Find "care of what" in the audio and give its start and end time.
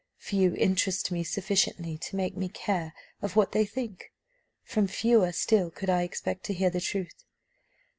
2.49-3.51